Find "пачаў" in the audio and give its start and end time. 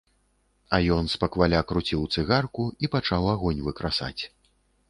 2.97-3.31